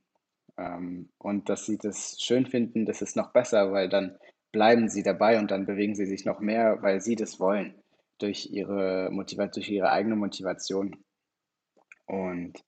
Ähm, 0.58 1.10
und 1.18 1.50
dass 1.50 1.66
sie 1.66 1.78
das 1.78 2.18
schön 2.20 2.46
finden, 2.46 2.86
das 2.86 3.02
ist 3.02 3.16
noch 3.16 3.32
besser, 3.32 3.72
weil 3.72 3.90
dann 3.90 4.18
bleiben 4.52 4.90
sie 4.90 5.04
dabei 5.04 5.40
und 5.40 5.52
dann 5.52 5.66
bewegen 5.66 5.96
sie 5.96 6.06
sich 6.06 6.26
noch 6.26 6.40
mehr, 6.40 6.82
weil 6.82 7.02
sie 7.02 7.16
das 7.16 7.40
wollen, 7.40 7.76
durch 8.18 8.50
ihre, 8.52 9.10
Motivation, 9.12 9.62
durch 9.62 9.70
ihre 9.70 9.92
eigene 9.92 10.16
Motivation. 10.16 11.04
Und 12.06 12.64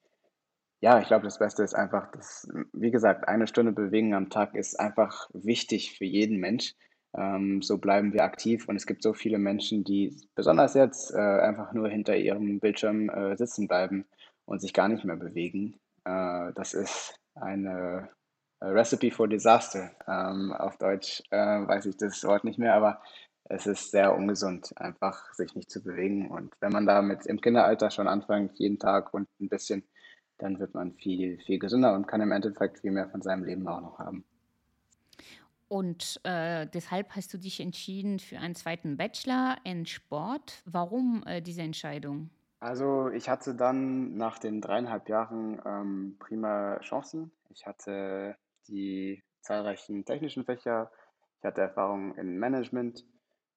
ja, 0.81 0.99
ich 0.99 1.07
glaube, 1.07 1.25
das 1.25 1.39
Beste 1.39 1.63
ist 1.63 1.75
einfach, 1.75 2.11
dass, 2.11 2.47
wie 2.73 2.91
gesagt, 2.91 3.27
eine 3.27 3.47
Stunde 3.47 3.71
Bewegen 3.71 4.13
am 4.13 4.29
Tag 4.29 4.55
ist 4.55 4.79
einfach 4.79 5.29
wichtig 5.33 5.97
für 5.97 6.05
jeden 6.05 6.39
Mensch. 6.39 6.75
Ähm, 7.17 7.61
so 7.61 7.77
bleiben 7.77 8.13
wir 8.13 8.23
aktiv 8.23 8.67
und 8.67 8.75
es 8.75 8.85
gibt 8.85 9.03
so 9.03 9.13
viele 9.13 9.37
Menschen, 9.37 9.83
die 9.83 10.15
besonders 10.35 10.73
jetzt 10.73 11.13
äh, 11.13 11.17
einfach 11.17 11.73
nur 11.73 11.89
hinter 11.89 12.15
ihrem 12.15 12.59
Bildschirm 12.59 13.09
äh, 13.09 13.35
sitzen 13.35 13.67
bleiben 13.67 14.05
und 14.45 14.61
sich 14.61 14.73
gar 14.73 14.87
nicht 14.87 15.03
mehr 15.03 15.17
bewegen. 15.17 15.75
Äh, 16.05 16.53
das 16.53 16.73
ist 16.73 17.15
eine 17.35 18.09
Recipe 18.61 19.11
for 19.11 19.27
Disaster. 19.27 19.91
Ähm, 20.07 20.53
auf 20.53 20.77
Deutsch 20.77 21.21
äh, 21.31 21.37
weiß 21.37 21.85
ich 21.87 21.97
das 21.97 22.23
Wort 22.23 22.43
nicht 22.43 22.59
mehr, 22.59 22.75
aber 22.75 23.01
es 23.45 23.67
ist 23.67 23.91
sehr 23.91 24.15
ungesund, 24.15 24.71
einfach 24.77 25.33
sich 25.33 25.55
nicht 25.55 25.69
zu 25.69 25.83
bewegen. 25.83 26.29
Und 26.29 26.53
wenn 26.61 26.71
man 26.71 26.85
damit 26.85 27.25
im 27.25 27.41
Kinderalter 27.41 27.91
schon 27.91 28.07
anfängt, 28.07 28.57
jeden 28.59 28.79
Tag 28.79 29.13
und 29.13 29.27
ein 29.39 29.49
bisschen, 29.49 29.83
dann 30.37 30.59
wird 30.59 30.73
man 30.73 30.93
viel, 30.93 31.39
viel 31.39 31.59
gesünder 31.59 31.93
und 31.93 32.07
kann 32.07 32.21
im 32.21 32.31
Endeffekt 32.31 32.79
viel 32.79 32.91
mehr 32.91 33.09
von 33.09 33.21
seinem 33.21 33.43
Leben 33.43 33.67
auch 33.67 33.81
noch 33.81 33.99
haben. 33.99 34.23
Und 35.71 36.19
äh, 36.25 36.67
deshalb 36.67 37.15
hast 37.15 37.33
du 37.33 37.37
dich 37.37 37.61
entschieden 37.61 38.19
für 38.19 38.37
einen 38.37 38.55
zweiten 38.55 38.97
Bachelor 38.97 39.55
in 39.63 39.85
Sport. 39.85 40.61
Warum 40.65 41.23
äh, 41.25 41.41
diese 41.41 41.61
Entscheidung? 41.61 42.29
Also 42.59 43.07
ich 43.07 43.29
hatte 43.29 43.55
dann 43.55 44.17
nach 44.17 44.37
den 44.37 44.59
dreieinhalb 44.59 45.07
Jahren 45.07 45.61
ähm, 45.65 46.17
prima 46.19 46.77
Chancen. 46.81 47.31
Ich 47.51 47.65
hatte 47.65 48.35
die 48.67 49.23
zahlreichen 49.39 50.03
technischen 50.03 50.43
Fächer. 50.43 50.91
Ich 51.39 51.45
hatte 51.45 51.61
Erfahrung 51.61 52.15
in 52.15 52.37
Management. 52.37 53.05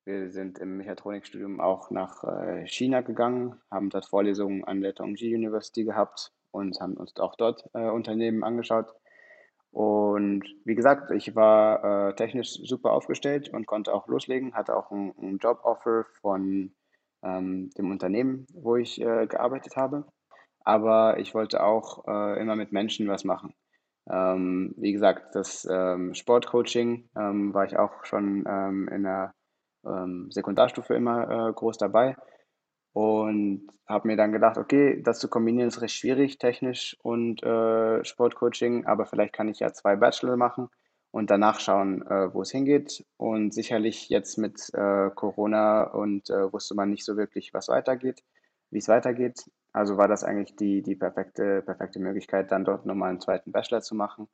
Wir 0.04 0.30
sind 0.30 0.61
im 0.61 0.76
Mechatronikstudium 0.76 1.61
auch 1.61 1.90
nach 1.90 2.23
äh, 2.23 2.64
China 2.68 3.00
gegangen, 3.00 3.61
haben 3.73 3.90
dort 3.90 4.06
Vorlesungen 4.06 4.62
an 4.62 4.83
der 4.83 4.94
Tongji 4.94 5.35
University 5.35 5.83
gehabt 5.83 6.30
und 6.52 6.80
haben 6.80 6.94
uns 6.94 7.16
auch 7.16 7.35
dort 7.35 7.68
äh, 7.75 7.90
Unternehmen 7.90 8.44
angeschaut. 8.44 8.94
Und 9.75 10.45
wie 10.64 10.76
gesagt, 10.76 11.11
ich 11.11 11.35
war 11.35 12.11
äh, 12.11 12.14
technisch 12.14 12.61
super 12.62 12.93
aufgestellt 12.93 13.49
und 13.49 13.66
konnte 13.66 13.93
auch 13.93 14.07
loslegen, 14.07 14.54
hatte 14.54 14.76
auch 14.76 14.93
ein, 14.93 15.12
ein 15.21 15.38
Joboffer 15.38 16.04
von 16.21 16.73
ähm, 17.25 17.71
dem 17.76 17.90
Unternehmen, 17.90 18.47
wo 18.54 18.76
ich 18.76 19.00
äh, 19.00 19.26
gearbeitet 19.26 19.75
habe. 19.75 20.04
Aber 20.61 21.19
ich 21.19 21.35
wollte 21.35 21.61
auch 21.64 22.07
äh, 22.07 22.40
immer 22.40 22.54
mit 22.54 22.71
Menschen 22.71 23.09
was 23.09 23.25
machen. 23.25 23.52
Ähm, 24.09 24.75
wie 24.76 24.93
gesagt, 24.93 25.35
das 25.35 25.66
ähm, 25.69 26.14
Sportcoaching 26.14 27.09
ähm, 27.16 27.52
war 27.52 27.64
ich 27.64 27.76
auch 27.76 28.04
schon 28.04 28.45
ähm, 28.47 28.87
in 28.87 29.02
der 29.02 29.35
ähm, 29.85 30.28
Sekundarstufe 30.31 30.95
immer 30.95 31.49
äh, 31.49 31.52
groß 31.52 31.78
dabei 31.78 32.14
und 32.94 33.68
habe 33.86 34.08
mir 34.08 34.16
dann 34.16 34.32
gedacht, 34.32 34.56
okay, 34.56 35.02
das 35.02 35.18
zu 35.18 35.28
kombinieren 35.28 35.68
ist 35.68 35.82
recht 35.82 35.94
schwierig, 35.94 36.38
technisch 36.38 36.96
und 37.02 37.42
äh, 37.42 38.02
Sportcoaching, 38.04 38.86
aber 38.86 39.04
vielleicht 39.04 39.34
kann 39.34 39.48
ich 39.48 39.58
ja 39.60 39.72
zwei 39.72 39.96
Bachelor 39.96 40.36
machen 40.36 40.70
und 41.10 41.30
danach 41.30 41.60
schauen, 41.60 42.02
äh, 42.06 42.32
wo 42.32 42.42
es 42.42 42.50
hingeht. 42.50 43.04
Und 43.16 43.52
sicherlich 43.52 44.08
jetzt 44.08 44.38
mit 44.38 44.72
äh, 44.74 45.10
Corona 45.14 45.84
und 45.84 46.30
äh, 46.30 46.52
wusste 46.52 46.74
man 46.74 46.90
nicht 46.90 47.04
so 47.04 47.16
wirklich, 47.16 47.52
was 47.52 47.68
weitergeht, 47.68 48.22
wie 48.70 48.78
es 48.78 48.88
weitergeht. 48.88 49.44
Also 49.72 49.96
war 49.96 50.08
das 50.08 50.24
eigentlich 50.24 50.56
die, 50.56 50.82
die 50.82 50.96
perfekte, 50.96 51.62
perfekte 51.62 51.98
Möglichkeit, 51.98 52.52
dann 52.52 52.64
dort 52.64 52.86
nochmal 52.86 53.10
einen 53.10 53.20
zweiten 53.20 53.52
Bachelor 53.52 53.82
zu 53.82 53.94
machen. 53.94 54.28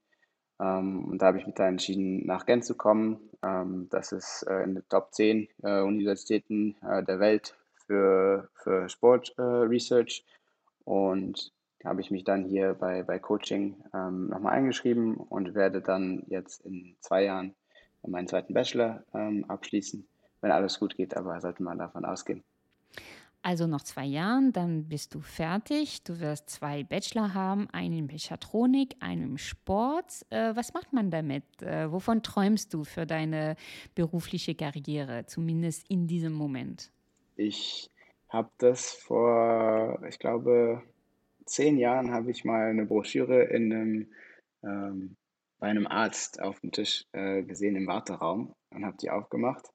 Ähm, 0.61 1.05
und 1.07 1.21
da 1.21 1.27
habe 1.27 1.39
ich 1.39 1.47
mich 1.47 1.55
dann 1.55 1.69
entschieden, 1.69 2.27
nach 2.27 2.47
Gent 2.47 2.65
zu 2.65 2.77
kommen. 2.77 3.31
Ähm, 3.43 3.89
das 3.91 4.13
ist 4.13 4.47
äh, 4.49 4.63
in 4.63 4.75
den 4.75 4.89
Top 4.89 5.13
10 5.13 5.49
äh, 5.63 5.81
Universitäten 5.81 6.77
der 6.83 7.21
Welt 7.21 7.60
für, 7.91 8.49
für 8.55 8.89
Sport 8.89 9.35
äh, 9.37 9.43
Research 9.43 10.25
und 10.85 11.53
habe 11.85 12.01
ich 12.01 12.13
mich 12.13 12.23
dann 12.23 12.45
hier 12.45 12.75
bei, 12.75 13.03
bei 13.03 13.19
Coaching 13.19 13.83
ähm, 13.93 14.29
nochmal 14.29 14.53
eingeschrieben 14.53 15.17
und 15.17 15.57
werde 15.57 15.81
dann 15.81 16.23
jetzt 16.29 16.65
in 16.65 16.95
zwei 17.01 17.25
Jahren 17.25 17.57
meinen 18.07 18.29
zweiten 18.29 18.55
Bachelor 18.55 19.03
ähm, 19.13 19.45
abschließen, 19.49 20.07
wenn 20.41 20.53
alles 20.53 20.79
gut 20.79 20.97
geht, 20.97 21.17
aber 21.17 21.41
sollte 21.41 21.65
man 21.65 21.79
davon 21.79 22.05
ausgehen. 22.05 22.45
Also 23.43 23.67
noch 23.67 23.83
zwei 23.83 24.05
Jahren, 24.05 24.53
dann 24.53 24.87
bist 24.87 25.15
du 25.15 25.21
fertig. 25.21 26.05
Du 26.05 26.21
wirst 26.21 26.49
zwei 26.49 26.85
Bachelor 26.85 27.35
haben, 27.35 27.69
einen 27.73 27.95
in 27.95 28.07
Mechatronik, 28.07 28.95
einen 29.01 29.23
im 29.23 29.39
Sport. 29.39 30.27
Äh, 30.31 30.55
was 30.55 30.75
macht 30.75 30.93
man 30.93 31.11
damit? 31.11 31.61
Äh, 31.61 31.91
wovon 31.91 32.23
träumst 32.23 32.73
du 32.73 32.85
für 32.85 33.05
deine 33.05 33.57
berufliche 33.97 34.55
Karriere, 34.55 35.27
zumindest 35.27 35.91
in 35.91 36.07
diesem 36.07 36.35
Moment? 36.35 36.93
Ich 37.41 37.89
habe 38.29 38.51
das 38.59 38.93
vor, 38.93 39.99
ich 40.07 40.19
glaube, 40.19 40.83
zehn 41.47 41.79
Jahren 41.79 42.13
habe 42.13 42.31
ich 42.31 42.45
mal 42.45 42.69
eine 42.69 42.85
Broschüre 42.85 43.45
in 43.45 43.73
einem, 43.73 44.13
ähm, 44.63 45.17
bei 45.59 45.69
einem 45.69 45.87
Arzt 45.87 46.43
auf 46.43 46.61
dem 46.61 46.71
Tisch 46.71 47.07
äh, 47.13 47.43
gesehen 47.43 47.77
im 47.77 47.87
Warteraum 47.87 48.55
und 48.69 48.85
habe 48.85 48.99
die 48.99 49.09
aufgemacht. 49.09 49.71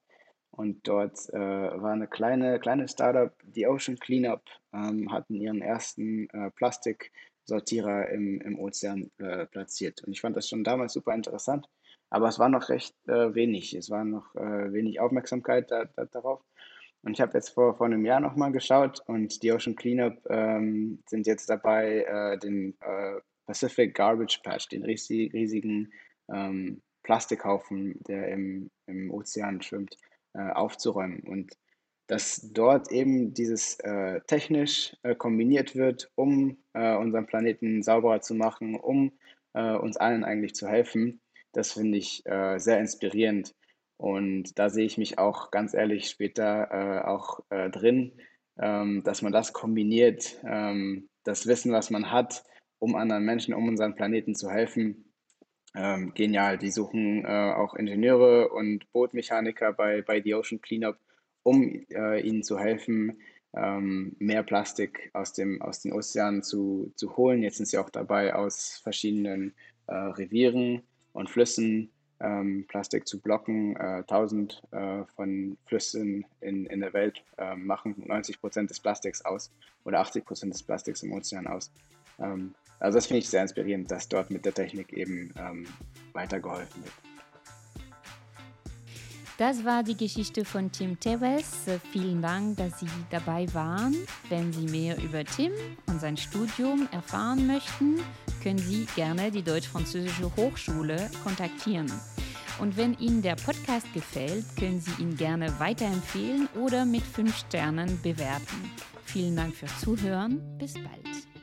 Und 0.52 0.86
dort 0.86 1.18
äh, 1.30 1.40
war 1.40 1.90
eine 1.90 2.06
kleine, 2.06 2.60
kleine 2.60 2.86
Startup, 2.86 3.34
die 3.42 3.66
Ocean 3.66 3.98
Cleanup, 3.98 4.44
ähm, 4.72 5.10
hatten 5.10 5.34
ihren 5.34 5.60
ersten 5.60 6.30
äh, 6.30 6.52
Plastiksortierer 6.52 8.10
im, 8.10 8.40
im 8.42 8.60
Ozean 8.60 9.10
äh, 9.18 9.46
platziert. 9.46 10.04
Und 10.04 10.12
ich 10.12 10.20
fand 10.20 10.36
das 10.36 10.48
schon 10.48 10.62
damals 10.62 10.92
super 10.92 11.16
interessant, 11.16 11.68
aber 12.10 12.28
es 12.28 12.38
war 12.38 12.48
noch 12.48 12.68
recht 12.68 12.94
äh, 13.08 13.34
wenig. 13.34 13.74
Es 13.74 13.90
war 13.90 14.04
noch 14.04 14.36
äh, 14.36 14.72
wenig 14.72 15.00
Aufmerksamkeit 15.00 15.72
da, 15.72 15.86
da, 15.96 16.04
darauf. 16.04 16.44
Und 17.06 17.12
ich 17.12 17.20
habe 17.20 17.34
jetzt 17.34 17.50
vor, 17.50 17.76
vor 17.76 17.86
einem 17.86 18.04
Jahr 18.04 18.18
nochmal 18.18 18.50
geschaut 18.50 19.00
und 19.06 19.40
die 19.44 19.52
Ocean 19.52 19.76
Cleanup 19.76 20.18
ähm, 20.28 20.98
sind 21.06 21.28
jetzt 21.28 21.48
dabei, 21.48 22.02
äh, 22.02 22.36
den 22.36 22.76
äh, 22.80 23.20
Pacific 23.46 23.94
Garbage 23.94 24.40
Patch, 24.42 24.68
den 24.70 24.82
riesig, 24.82 25.32
riesigen 25.32 25.92
ähm, 26.28 26.82
Plastikhaufen, 27.04 27.94
der 28.08 28.26
im, 28.32 28.72
im 28.86 29.12
Ozean 29.12 29.62
schwimmt, 29.62 29.96
äh, 30.34 30.50
aufzuräumen. 30.50 31.20
Und 31.20 31.56
dass 32.08 32.50
dort 32.52 32.90
eben 32.90 33.32
dieses 33.32 33.78
äh, 33.84 34.20
technisch 34.26 34.96
äh, 35.04 35.14
kombiniert 35.14 35.76
wird, 35.76 36.10
um 36.16 36.58
äh, 36.72 36.96
unseren 36.96 37.26
Planeten 37.26 37.84
sauberer 37.84 38.20
zu 38.20 38.34
machen, 38.34 38.74
um 38.74 39.12
uns 39.54 39.96
allen 39.96 40.22
eigentlich 40.22 40.54
zu 40.54 40.68
helfen, 40.68 41.22
das 41.52 41.72
finde 41.72 41.96
ich 41.96 42.22
sehr 42.26 42.78
inspirierend. 42.78 43.54
Und 43.96 44.58
da 44.58 44.68
sehe 44.68 44.84
ich 44.84 44.98
mich 44.98 45.18
auch 45.18 45.50
ganz 45.50 45.72
ehrlich 45.74 46.08
später 46.08 46.68
äh, 46.70 47.06
auch 47.06 47.40
drin, 47.48 48.12
ähm, 48.58 49.02
dass 49.04 49.22
man 49.22 49.32
das 49.32 49.52
kombiniert, 49.52 50.38
ähm, 50.44 51.08
das 51.24 51.46
Wissen, 51.46 51.72
was 51.72 51.90
man 51.90 52.10
hat, 52.10 52.44
um 52.78 52.94
anderen 52.94 53.24
Menschen, 53.24 53.54
um 53.54 53.68
unseren 53.68 53.94
Planeten 53.94 54.34
zu 54.34 54.50
helfen. 54.50 55.12
Ähm, 55.74 56.12
genial. 56.14 56.58
Die 56.58 56.70
suchen 56.70 57.26
auch 57.26 57.74
Ingenieure 57.74 58.48
und 58.48 58.90
Bootmechaniker 58.92 59.72
bei, 59.72 60.02
bei 60.02 60.22
The 60.22 60.34
Ocean 60.34 60.60
Cleanup 60.60 60.98
um 61.46 61.86
äh, 61.90 62.20
ihnen 62.26 62.42
zu 62.42 62.58
helfen, 62.58 63.20
ähm, 63.54 64.16
mehr 64.18 64.42
Plastik 64.42 65.10
aus, 65.12 65.32
dem, 65.32 65.62
aus 65.62 65.80
den 65.80 65.92
Ozeanen 65.92 66.42
zu, 66.42 66.92
zu 66.96 67.16
holen. 67.16 67.44
Jetzt 67.44 67.58
sind 67.58 67.66
sie 67.66 67.78
auch 67.78 67.88
dabei, 67.88 68.34
aus 68.34 68.80
verschiedenen 68.82 69.54
äh, 69.86 69.94
Revieren 69.94 70.82
und 71.12 71.30
Flüssen 71.30 71.92
ähm, 72.20 72.64
Plastik 72.68 73.06
zu 73.06 73.20
blocken. 73.20 73.76
Äh, 73.76 74.02
1000 74.08 74.62
äh, 74.70 75.04
von 75.16 75.56
Flüssen 75.66 76.24
in, 76.40 76.66
in 76.66 76.80
der 76.80 76.92
Welt 76.92 77.22
äh, 77.38 77.54
machen 77.56 77.94
90 78.06 78.40
Prozent 78.40 78.70
des 78.70 78.80
Plastiks 78.80 79.24
aus 79.24 79.50
oder 79.84 80.00
80 80.00 80.24
Prozent 80.24 80.54
des 80.54 80.62
Plastiks 80.62 81.02
im 81.02 81.12
Ozean 81.12 81.46
aus. 81.46 81.70
Ähm, 82.18 82.54
also 82.78 82.98
das 82.98 83.06
finde 83.06 83.18
ich 83.18 83.28
sehr 83.28 83.42
inspirierend, 83.42 83.90
dass 83.90 84.08
dort 84.08 84.30
mit 84.30 84.44
der 84.44 84.54
Technik 84.54 84.92
eben 84.92 85.32
ähm, 85.38 85.66
weitergeholfen 86.12 86.82
wird. 86.82 86.92
Das 89.38 89.66
war 89.66 89.82
die 89.82 89.96
Geschichte 89.96 90.46
von 90.46 90.72
Tim 90.72 90.98
Teves. 90.98 91.66
Vielen 91.92 92.22
Dank, 92.22 92.56
dass 92.56 92.80
Sie 92.80 92.88
dabei 93.10 93.46
waren. 93.52 93.94
Wenn 94.30 94.50
Sie 94.50 94.66
mehr 94.66 94.96
über 95.02 95.24
Tim 95.24 95.52
und 95.88 96.00
sein 96.00 96.16
Studium 96.16 96.88
erfahren 96.90 97.46
möchten, 97.46 98.00
können 98.46 98.58
Sie 98.60 98.86
gerne 98.94 99.32
die 99.32 99.42
Deutsch-Französische 99.42 100.30
Hochschule 100.36 101.10
kontaktieren. 101.24 101.90
Und 102.60 102.76
wenn 102.76 102.96
Ihnen 102.96 103.20
der 103.20 103.34
Podcast 103.34 103.92
gefällt, 103.92 104.44
können 104.56 104.80
Sie 104.80 105.02
ihn 105.02 105.16
gerne 105.16 105.58
weiterempfehlen 105.58 106.48
oder 106.54 106.84
mit 106.84 107.02
fünf 107.02 107.36
Sternen 107.36 108.00
bewerten. 108.02 108.70
Vielen 109.04 109.34
Dank 109.34 109.52
fürs 109.52 109.80
Zuhören. 109.80 110.40
Bis 110.58 110.74
bald. 110.74 111.35